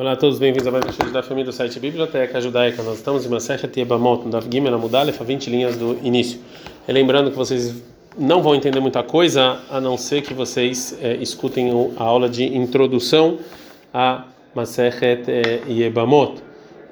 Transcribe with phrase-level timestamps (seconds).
[0.00, 2.82] Olá a todos, bem-vindos a mais um estudo da família do site Biblioteca Judaica.
[2.82, 6.40] Nós estamos em uma Masechet Yebamot, no Daf Gimel Amudalef, a 20 linhas do início.
[6.88, 7.74] E lembrando que vocês
[8.18, 12.44] não vão entender muita coisa, a não ser que vocês é, escutem a aula de
[12.44, 13.40] introdução
[13.92, 14.24] a
[14.54, 16.36] Masechet é, Yebamot,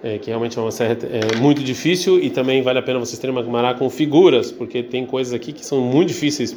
[0.05, 3.19] é, que realmente é uma Masechet é, muito difícil e também vale a pena vocês
[3.19, 6.55] terem uma Gemara com figuras, porque tem coisas aqui que são muito difíceis,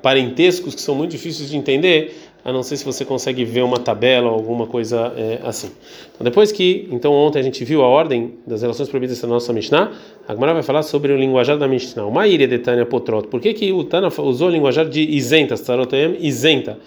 [0.00, 3.78] parentescos que são muito difíceis de entender a não ser se você consegue ver uma
[3.78, 5.70] tabela ou alguma coisa é, assim.
[6.14, 9.52] Então, depois que, então ontem a gente viu a ordem das relações proibidas da nossa
[9.52, 9.92] Mishnah,
[10.26, 12.06] a Gemara vai falar sobre o linguajar da Mishnah.
[12.06, 13.28] Uma ilha de Tânia Potrot.
[13.28, 16.78] Por que, que o Tana usou o linguajar de isenta, tsarotem, isenta?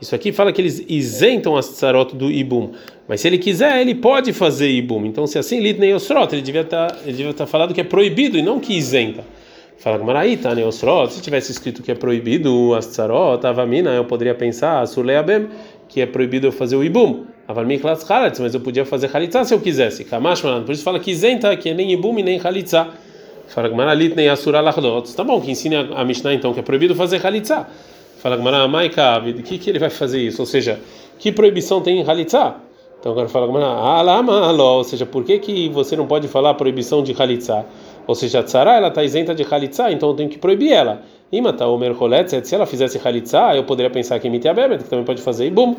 [0.00, 2.70] Isso aqui fala que eles isentam as tsarot do ibum.
[3.06, 5.04] Mas se ele quiser, ele pode fazer ibum.
[5.04, 7.80] Então, se assim, litnei osrot, ele devia estar, tá, ele devia estar tá falando que
[7.80, 9.22] é proibido e não que isenta.
[9.80, 14.86] Fala Gmaraíta, Neosrot, se tivesse escrito que é proibido as tsarot, avamina, eu poderia pensar,
[14.86, 15.48] surleabem,
[15.88, 17.24] que é proibido eu fazer o ibum.
[17.48, 20.04] Avamiklas haletz, mas eu podia fazer halitzá se eu quisesse.
[20.04, 22.90] Kamash por isso fala que isenta, que é nem ibum e nem halitzá.
[23.48, 25.16] Fala Gmaralit, nem asura lachdot.
[25.16, 27.66] Tá bom, que ensina a Mishnah então que é proibido fazer halitzá.
[28.18, 30.42] Fala Gmará, Maika, o que, que ele vai fazer isso?
[30.42, 30.78] Ou seja,
[31.18, 32.56] que proibição tem em halitzá?
[33.00, 37.02] Então agora fala Gmará, alama, ou seja, por que, que você não pode falar proibição
[37.02, 37.64] de halitzá?
[38.10, 41.02] Ou seja, a tzara ela está isenta de halitzá, então eu tenho que proibir ela.
[41.30, 45.22] Imata o mercholetz, se ela fizesse halitzá, eu poderia pensar que mitiabemet, que também pode
[45.22, 45.76] fazer e bum.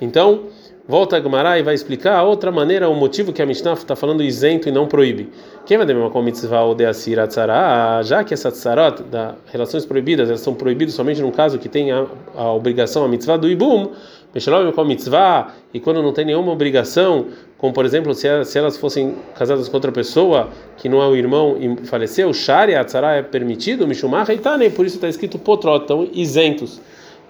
[0.00, 0.42] Então,
[0.86, 4.22] volta a Gemara e vai explicar outra maneira, o motivo que a Mishnah está falando
[4.22, 5.30] isento e não proíbe.
[5.66, 9.84] Quem vai demorar com mitzvah ou de asira tzara, já que essas tzarot, da relações
[9.84, 13.48] proibidas, elas são proibidas somente no caso que tem a, a obrigação, a mitzvah do
[13.48, 13.90] ibum,
[14.34, 17.26] Meshalom com mitzvah, e quando não tem nenhuma obrigação,
[17.58, 21.56] como por exemplo, se, elas fossem casadas com outra pessoa que não é o irmão
[21.60, 26.08] e faleceu, Shari, Atzara é permitido, Mishumah e Tane, por isso está escrito potrot, então
[26.12, 26.80] isentos.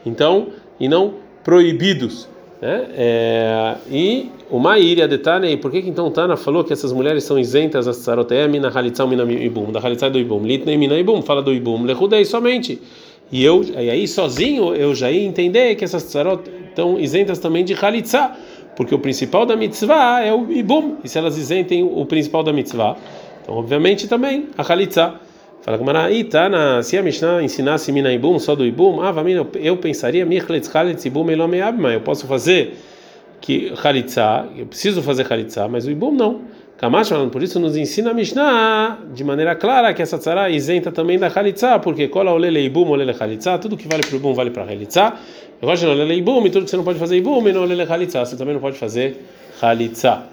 [0.06, 2.28] Então, e não proibidos.
[2.61, 2.86] Né?
[2.97, 6.92] É, e o Maír e a Detane, por que, que então Tana falou que essas
[6.92, 10.97] mulheres são isentas, as Tsaroteia, Mina Halitzah, Mina Ibum, da Halitzah do Ibum, Litnei Mina
[10.97, 12.81] Ibum, fala do Ibum, Lehudei somente.
[13.32, 17.65] E eu, e aí sozinho eu já ia entender que essas Tsarot estão isentas também
[17.65, 18.37] de Halitzah,
[18.75, 22.53] porque o principal da mitzvah é o Ibum, e se elas isentem o principal da
[22.53, 22.97] mitzvah,
[23.43, 25.21] então obviamente também a Halitzah.
[25.62, 29.15] Fala Gamara, Itana, se a Mishnah ensinasse Mina Ibum, só do Ibum, ah,
[29.60, 32.77] eu pensaria, Michletz Halitz Ibum Elomeabma, eu posso fazer
[33.41, 36.41] que Halitzah, eu preciso fazer Halitzah, mas o Ibum não.
[36.82, 41.16] Kamash, por isso nos ensina a Mishnah de maneira clara que essa tzara isenta também
[41.16, 44.50] da Halitzah, porque cola olele ibum olele Halitzah, tudo que vale para o ibum vale
[44.50, 45.16] para Halitzah.
[45.60, 47.82] Eu gosto de olele ibum, e tudo que você não pode fazer ibum não olele
[47.82, 49.25] Halitzah, você também não pode fazer
[49.62, 50.25] Halitzah.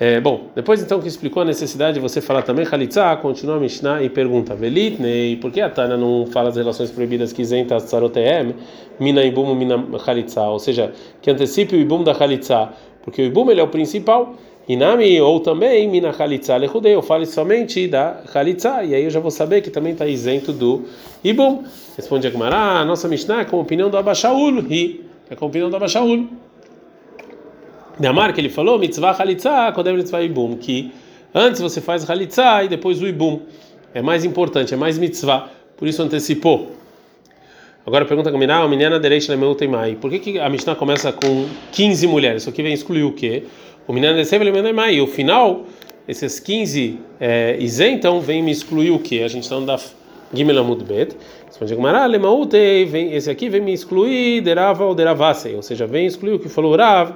[0.00, 3.60] É, bom, depois então que explicou a necessidade de você falar também Halitzah, continua a
[3.60, 7.76] Mishnah e pergunta: Velitnei, por que a Tana não fala as relações proibidas que isenta
[7.76, 8.54] as tzaroteem,
[8.98, 12.72] mina ibum, mina Halitzah, ou seja, que antecipe o ibum da Halitzah,
[13.02, 14.34] porque o ibum ele é o principal.
[14.68, 19.18] Inami, ou também, mina chalitza lehudei, eu falo somente da chalitza, e aí eu já
[19.18, 20.84] vou saber que também está isento do
[21.24, 21.64] ibum.
[21.96, 25.46] Responde a Gemara, a nossa Mishnah é com a opinião do Abashaul, e é com
[25.46, 26.28] a opinião do Abashaul.
[28.08, 30.92] Amar que ele falou, mitzvah chalitza, kodem mitzvah ibum, que
[31.34, 33.40] antes você faz chalitza e depois o ibum.
[33.92, 36.70] É mais importante, é mais mitzvah, por isso antecipou.
[37.84, 39.36] Agora pergunta Gemara, a menina derecha
[39.68, 39.96] mai.
[39.96, 42.42] Por que, que a Mishnah começa com 15 mulheres?
[42.42, 43.44] Isso aqui vem excluir o quê?
[43.90, 44.96] O mais.
[44.96, 45.64] E o final,
[46.06, 49.20] esses 15 é, isentam, vem me excluir o que?
[49.20, 49.80] A gente está no da
[50.32, 51.16] Gimel Amud Bet.
[53.10, 56.76] Esse aqui vem me excluir derava ou deravase, ou seja, vem excluir o que falou
[56.76, 57.14] Rav,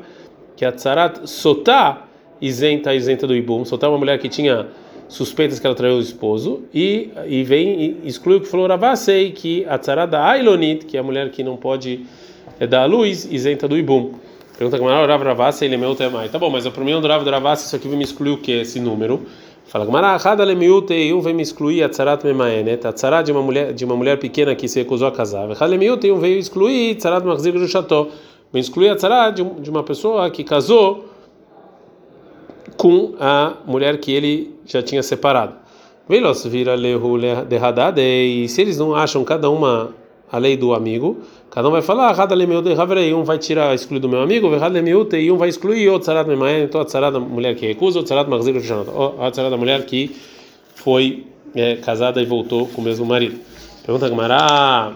[0.57, 2.09] que a tzarat sotá
[2.41, 3.65] isenta, isenta do ibum.
[3.65, 4.67] Sotá é uma mulher que tinha
[5.07, 9.31] suspeitas que ela traiu o esposo e, e vem e exclui o que falou Ravasei,
[9.31, 12.05] que a tzarat da Ailonit, que é a mulher que não pode
[12.59, 14.24] é, dar a luz, isenta do ibum.
[14.57, 16.29] Pergunta que o Rav Ravassi, ele é meu temai.
[16.29, 18.53] Tá bom, mas a opinião do Rav Ravassi, isso aqui vai me excluir o que?
[18.53, 19.23] Esse número.
[19.67, 23.43] Fala, Gamara, Hada lemiute, um vem me excluir a tzarat memaenet, a tzarat de uma
[23.43, 25.51] mulher de uma mulher pequena que se recusou a casar.
[25.51, 28.09] Hada lemiute, um veio excluir tzarat machzir jusható.
[28.53, 31.07] Vem excluir a tzarat de uma pessoa que casou
[32.77, 35.55] com a mulher que ele já tinha separado.
[36.09, 37.19] Velos vira lehu
[37.49, 39.95] derradade, e se eles não acham cada uma
[40.35, 42.13] a lei do amigo, cada um vai falar,
[43.15, 46.85] um vai tirar, excluir do meu amigo, e um vai excluir, o tzarat memaen, a
[46.85, 50.11] tzarat da mulher que recusa, o tzarat magzir a tzarat da mulher que
[50.75, 53.39] foi é, casada e voltou com o mesmo marido.
[53.87, 54.95] Pergunta Gamara,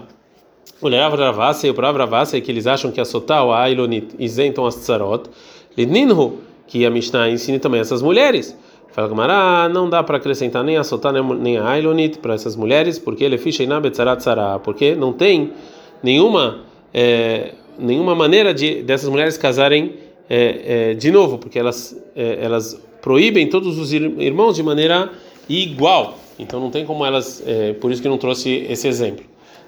[0.81, 4.75] olha, Ravase e o Ravase que eles acham que a Sotal, a Ailonit, isentam as
[4.75, 5.29] tzarot,
[5.77, 8.57] Lidninhu, que a Mishnah ensina também essas mulheres.
[8.91, 12.97] Fala Gamara, não dá para acrescentar nem a Sotá nem a Ailonit para essas mulheres,
[12.97, 14.23] porque ele ficha na Betzarat
[14.63, 15.53] porque não tem
[16.01, 16.61] nenhuma
[16.93, 19.93] é, nenhuma maneira de dessas mulheres casarem
[20.29, 25.09] é, é, de novo, porque elas, é, elas proíbem todos os irmãos de maneira
[25.47, 26.17] igual.
[26.37, 29.25] Então não tem como elas, é, por isso que não trouxe esse exemplo.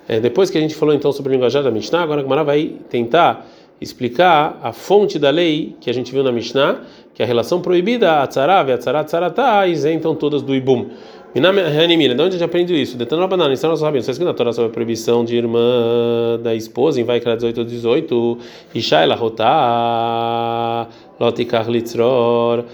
[0.07, 2.43] É, depois que a gente falou então sobre o linguajar da Mishnah, agora a Gemara
[2.43, 3.47] vai tentar
[3.81, 6.81] explicar a fonte da lei que a gente viu na Mishnah,
[7.13, 10.91] que a relação proibida, a tzarav e a tzarat tzaratá, isentam todas do ibum.
[11.33, 12.97] Hanimira, de onde a gente aprende isso?
[12.97, 14.01] Detando a banana, está nosso rabino.
[14.01, 17.63] Está escrito na Torá sobre a proibição de irmã da esposa, em Vaikra 18 ou
[17.63, 18.37] 18,
[18.75, 22.65] Isha ela rotá, lotikar litzror,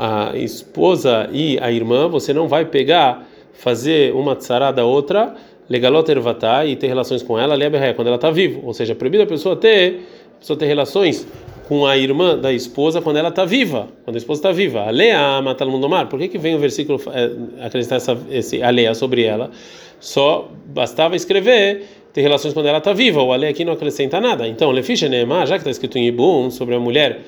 [0.00, 5.32] a esposa e a irmã, você não vai pegar, fazer uma tzará da outra,
[5.70, 7.56] legalot ervatá, e ter relações com ela,
[7.94, 8.60] quando ela está viva.
[8.64, 10.04] Ou seja, é proibido a pessoa ter,
[10.44, 11.26] pessoa ter relações
[11.66, 14.82] com a irmã da esposa quando ela está viva, quando a esposa está viva.
[14.82, 16.06] Alea matar mundo mar.
[16.08, 19.50] Por que que vem o versículo é, acrescentar essa, esse alea sobre ela?
[19.98, 23.22] Só bastava escrever ter relações quando ela está viva.
[23.22, 24.46] O alea aqui não acrescenta nada.
[24.46, 27.22] Então, leficha neemar, já que está escrito em Ibum sobre a mulher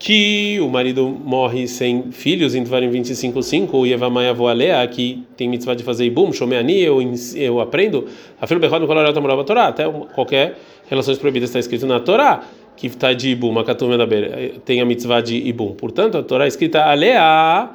[0.00, 5.74] que o marido morre sem filhos em Tvarim 25:5, o Yevamaya Voalea, que tem mitzvah
[5.74, 7.00] de fazer ibum, shomeani, eu
[7.36, 8.06] eu aprendo,
[8.40, 10.58] a filho berrod no morava Torá, até qualquer
[10.88, 12.42] relações proibidas está escrito na Torá
[12.80, 13.90] que está de Ibum, Makatum
[14.64, 15.74] tem a mitzvah de Ibum.
[15.74, 17.68] Portanto, a Torá é escrita Alea,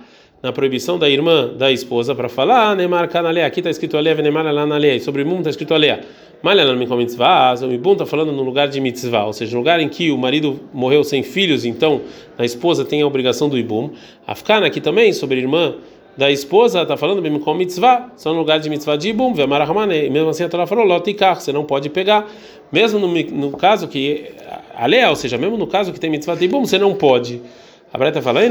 [0.46, 4.46] na proibição da irmã da esposa, para falar, Neymar Kanalea, aqui está escrito Alea, Neymar
[4.46, 6.02] Alanalea, sobre Ibum está escrito Alea.
[6.44, 9.80] Malhanan Mikom Mitzvah, o Ibum está falando no lugar de mitzvah, ou seja, no lugar
[9.80, 12.02] em que o marido morreu sem filhos, então
[12.38, 13.90] a esposa tem a obrigação do Ibum.
[14.28, 15.74] Afkana aqui também, sobre irmã
[16.16, 20.30] da esposa, está falando com mitzvah, são no lugar de mitzvah de ibum, e mesmo
[20.30, 22.30] assim a Torá falou, lotikar, você não pode pegar,
[22.72, 24.26] mesmo no, no caso que,
[24.76, 27.42] alea, ou seja, mesmo no caso que tem mitzvah de ibum, você não pode.
[27.96, 28.42] A Breta fala,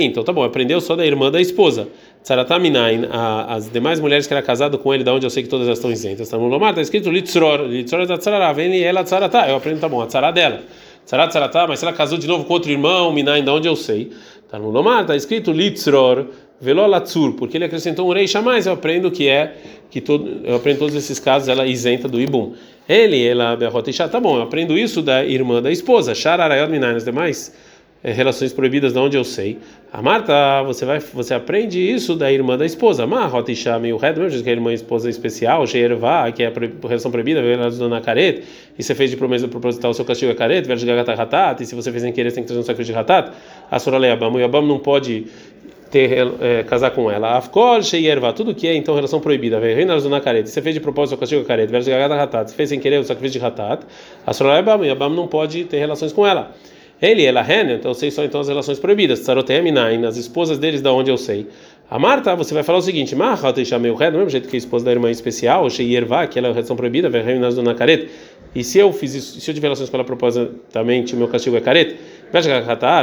[0.00, 1.86] então tá bom, aprendeu só da irmã da esposa.
[2.22, 3.02] Tzarataminain,
[3.46, 5.78] as demais mulheres que era casado com ele, da onde eu sei que todas elas
[5.78, 9.50] estão isentas, está no Lomar, está escrito litzror, litzror é da tzarará, vem ela tzaratá,
[9.50, 10.62] eu aprendo, tá bom, a tzará dela.
[11.04, 13.76] Tzarat tzaratá, mas se ela casou de novo com outro irmão, minain, da onde eu
[13.76, 14.12] sei,
[14.42, 16.28] está no Lomar, está escrito litzror,
[16.58, 19.56] velolatzur, porque ele acrescentou um rei chamais, eu aprendo que é
[19.90, 22.54] que todo, eu aprendo todos esses casos ela é isenta do ibum.
[22.88, 27.04] Ele, ela berrotisha, tá bom, eu aprendo isso da irmã da esposa, shararayot minai, as
[27.04, 27.52] demais
[28.02, 29.58] é, relações proibidas da onde eu sei.
[29.92, 33.06] A Marta, você vai, você aprende isso da irmã da esposa.
[33.06, 37.40] Marrotisha meio reto, mesmo que a irmã esposa especial, sheirva, que é a relação proibida,
[37.40, 38.42] ela na careta,
[38.78, 41.74] e você fez de promessa proposital o seu castigo é careta, versus gagata e se
[41.74, 43.32] você fez em querer, você tem que trazer um sacrifício de ratat.
[43.70, 45.26] A soraleabam, o yabam não pode
[45.90, 47.36] ter é, casar com ela.
[47.36, 49.58] Afkol sheierva, tudo que é então relação proibida.
[49.58, 50.48] Reina na careta.
[50.48, 51.70] Você fez de propósito o castigo careta.
[51.70, 52.50] Versus gagata ratat.
[52.50, 53.86] Você fez sem querer o sacrifício de ratat.
[54.26, 56.54] Asrolebam, e Abam não pode ter relações com ela.
[57.00, 59.20] Ele, ela, Ren, então sei só então as relações proibidas.
[59.20, 61.46] Tsarotem minain, as esposas deles da onde eu sei.
[61.90, 64.48] A Marta, você vai falar o seguinte: Marta, eu chamei o Ren, do mesmo jeito
[64.48, 67.52] que a esposa da irmã especial, ou Sheierva, que ela é relação proibida, vai reinar
[67.52, 68.08] na careta.
[68.54, 71.56] E se eu fiz isso, se eu tiver relações com ela propositamente, o meu castigo
[71.56, 71.94] é careta.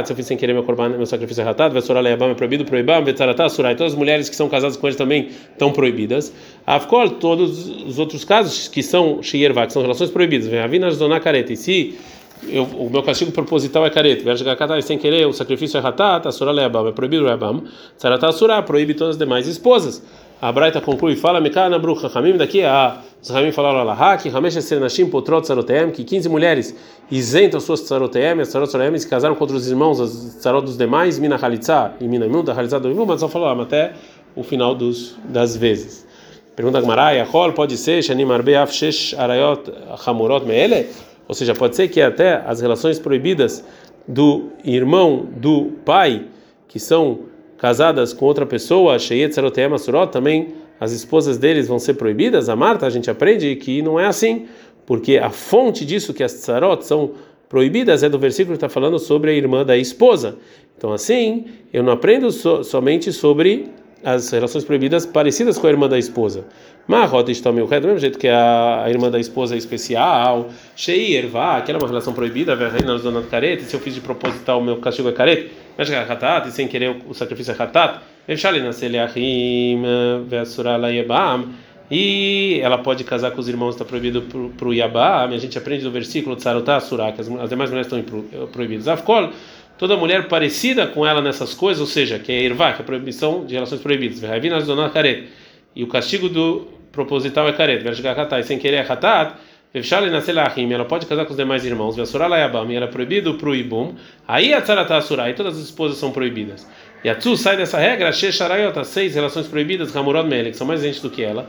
[0.04, 2.64] Se eu fiz sem querer meu, corban, meu sacrifício é ratado, Vesora Leabam é proibido,
[2.64, 3.76] proibam, Vetzaratá, Surai.
[3.76, 6.32] Todas as mulheres que são casadas com eles também estão proibidas.
[6.66, 11.20] Afkol, todos os outros casos que são Sheierva, que são relações proibidas, vem Avinas Dona
[11.20, 11.52] Careta.
[11.52, 11.96] E se
[12.42, 14.24] eu, o meu castigo proposital é careta.
[14.24, 17.64] Verjagacatai sem querer, o sacrifício é ratat, asura leabam, é proibido leabam.
[17.96, 20.02] Tzarata asura, proíbe todas as demais esposas.
[20.42, 22.98] A Braita conclui, fala, Mekana Brucha Hamim, daqui a.
[23.22, 26.76] Os Hamim falaram, Alahá, que Hamesh Nashim Potrot Tzarotem, que 15 mulheres
[27.10, 31.18] isentam suas Tzarotem, as Tzarot Tzarotem, se casaram contra os irmãos, as Tzarot dos demais,
[31.18, 33.94] Mina Halitza e Mina Imunda, Halitza do Imunda, mas só falou, até
[34.36, 36.06] o final dos, das vezes.
[36.54, 39.72] Pergunta Gmarai, Achol, pode ser, Shanim Arbe Afshesh Arayot
[40.04, 40.88] Hamurot Meele?
[41.26, 43.64] Ou seja, pode ser que até as relações proibidas
[44.06, 46.26] do irmão do pai,
[46.68, 47.20] que são
[47.56, 52.48] casadas com outra pessoa, Sheyet Sarotem Asurot, também as esposas deles vão ser proibidas.
[52.48, 54.46] A Marta, a gente aprende que não é assim,
[54.84, 57.12] porque a fonte disso, que as Tsarot são
[57.48, 60.36] proibidas, é do versículo que está falando sobre a irmã da esposa.
[60.76, 63.70] Então, assim, eu não aprendo so, somente sobre
[64.04, 66.44] as relações proibidas parecidas com a irmã da esposa.
[66.86, 71.60] Marrota está do mesmo jeito que a, a irmã da esposa é especial, Shei Ervá,
[71.62, 74.76] que era uma relação proibida, reina dona careta, se eu fiz de proposital o meu
[74.76, 78.00] castigo é careta, mas é ratat, e sem querer o sacrifício é ratat,
[81.90, 84.22] e ela pode casar com os irmãos, está proibido
[84.56, 87.70] para o Yabam, a gente aprende do versículo de Sarutá Surá, que as, as demais
[87.70, 88.02] mulheres estão
[88.48, 88.88] proibidas.
[88.88, 89.30] Afkol,
[89.76, 92.86] toda mulher parecida com ela nessas coisas, ou seja, que é irvá, que é a
[92.86, 94.20] proibição de relações proibidas,
[95.74, 99.34] e o castigo do proposital é caret, e sem querer é hatat,
[100.72, 103.94] ela pode casar com os demais irmãos, e ela é proibido para o ibum,
[104.26, 106.64] aí a tzarata asura, e todas as esposas são proibidas.
[107.02, 111.02] E a tzu sai dessa regra, seis relações proibidas, hamurod mele, que são mais gente
[111.02, 111.48] do que ela,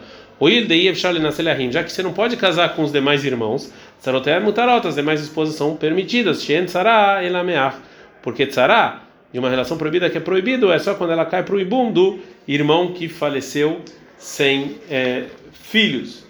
[1.71, 5.55] já que você não pode casar com os demais irmãos, tzaroter mutarot, as demais esposas
[5.55, 7.77] são permitidas, shen tzara elameach
[8.25, 11.55] porque tzara de uma relação proibida que é proibido é só quando ela cai para
[11.55, 13.81] o ibum do irmão que faleceu
[14.17, 16.25] sem é, filhos.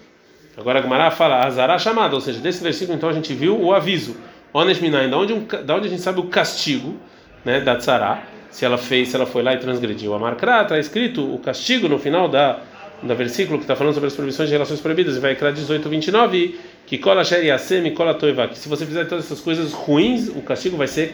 [0.58, 4.14] Agora a fala azará chamada, ou seja, desse versículo então a gente viu o aviso.
[4.52, 5.34] Onesh minayin, da onde,
[5.64, 6.96] da onde a gente sabe o castigo,
[7.44, 10.14] né, da tzara, se ela fez, se ela foi lá e transgrediu.
[10.14, 12.60] A marcra está escrito o castigo no final da
[13.02, 16.58] da versículo que está falando sobre as proibições de relações proibidas, vai criar 18, 29,
[16.86, 20.76] que cola e cola toiva, que se você fizer todas essas coisas ruins, o castigo
[20.76, 21.12] vai ser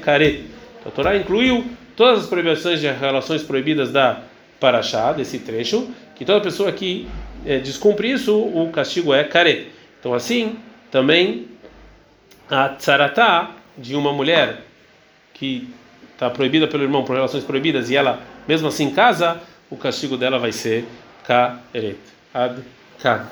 [0.83, 0.89] caret.
[0.89, 1.65] A Torá incluiu
[1.97, 4.21] todas as proibições de relações proibidas da
[4.61, 7.09] Parashá, desse trecho, que toda pessoa que
[7.45, 9.69] é, descumpre isso, o castigo é caret.
[9.99, 10.57] Então assim,
[10.91, 11.49] também
[12.51, 14.63] a tsaratá de uma mulher
[15.35, 15.69] que
[16.13, 20.39] está proibida pelo irmão por relações proibidas e ela mesmo assim casa, o castigo dela
[20.39, 20.85] vai ser
[21.25, 21.97] Karet.
[22.35, 22.63] Ad
[23.03, 23.27] Kan.